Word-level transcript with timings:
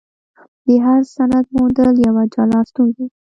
د 0.65 0.67
هر 0.85 1.01
سند 1.15 1.45
موندل 1.55 1.89
یوه 2.05 2.23
جلا 2.33 2.59
ستونزه 2.69 3.03
وه. 3.07 3.15